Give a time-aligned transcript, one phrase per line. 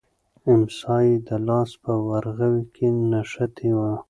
[0.51, 3.91] امسا یې د لاس په ورغوي کې نښتې وه.